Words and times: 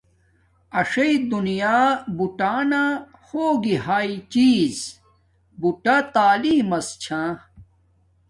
اݽݵ 0.79 1.11
دونیا 1.29 1.77
بوٹانہ 2.17 2.83
ہوگی 3.25 3.75
ہاݵ 3.85 4.11
چیز 4.33 4.75
بوٹا 5.61 5.95
تعلیم 6.15 6.63
مس 6.69 6.87
چھا 7.03 7.21